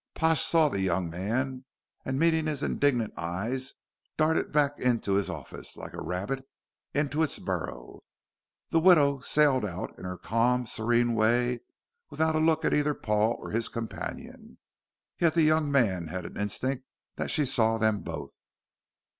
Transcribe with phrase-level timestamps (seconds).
[0.15, 1.63] Pash saw the young man,
[2.05, 3.73] and meeting his indignant eyes
[4.17, 6.43] darted back into his office like a rabbit
[6.95, 8.01] into its burrow.
[8.71, 11.59] The widow sailed out in her calm, serene way,
[12.09, 14.57] without a look at either Paul or his companion.
[15.19, 16.83] Yet the young man had an instinct
[17.17, 18.33] that she saw them both.